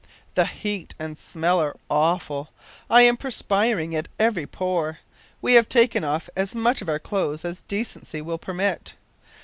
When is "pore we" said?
4.47-5.53